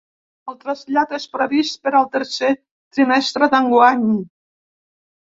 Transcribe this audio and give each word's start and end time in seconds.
El 0.51 0.55
trasllat 0.61 1.11
és 1.17 1.25
previst 1.33 1.75
per 1.83 1.91
al 1.99 2.07
tercer 2.15 2.49
trimestre 2.97 3.49
d’enguany. 3.53 4.07